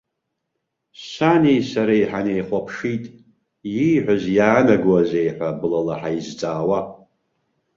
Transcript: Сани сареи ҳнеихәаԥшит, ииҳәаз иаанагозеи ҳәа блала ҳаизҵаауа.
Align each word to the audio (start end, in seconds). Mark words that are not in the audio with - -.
Сани 1.09 1.57
сареи 1.69 2.03
ҳнеихәаԥшит, 2.11 3.03
ииҳәаз 3.81 4.23
иаанагозеи 4.37 5.29
ҳәа 5.35 5.49
блала 5.59 5.95
ҳаизҵаауа. 6.01 6.79